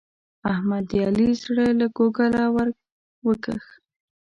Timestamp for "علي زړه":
1.05-1.67